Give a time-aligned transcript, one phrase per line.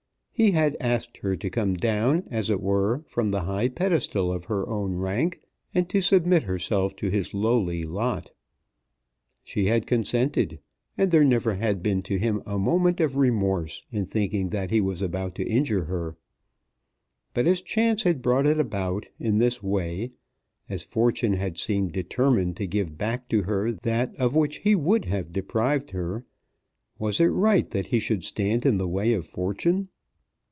[0.33, 4.45] He had asked her to come down as it were from the high pedestal of
[4.45, 5.39] her own rank,
[5.71, 8.31] and to submit herself to his lowly lot.
[9.43, 10.57] She had consented,
[10.97, 14.81] and there never had been to him a moment of remorse in thinking that he
[14.81, 16.17] was about to injure her.
[17.35, 20.13] But as Chance had brought it about in this way,
[20.67, 25.05] as Fortune had seemed determined to give back to her that of which he would
[25.05, 26.25] have deprived her,
[26.97, 29.87] was it right that he should stand in the way of Fortune?